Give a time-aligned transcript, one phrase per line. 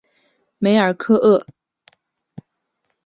[0.57, 1.45] 梅尔科厄。